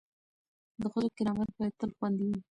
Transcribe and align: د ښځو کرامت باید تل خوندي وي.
د 0.81 0.81
ښځو 0.93 1.09
کرامت 1.17 1.49
باید 1.57 1.73
تل 1.79 1.89
خوندي 1.97 2.25
وي. 2.29 2.39